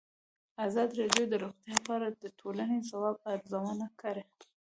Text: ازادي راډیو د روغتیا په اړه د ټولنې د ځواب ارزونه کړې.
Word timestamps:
ازادي 0.65 0.93
راډیو 1.03 1.25
د 1.29 1.33
روغتیا 1.43 1.75
په 1.85 1.91
اړه 1.97 2.07
د 2.23 2.25
ټولنې 2.39 2.77
د 2.81 2.85
ځواب 2.91 3.15
ارزونه 3.33 3.87
کړې. 4.01 4.23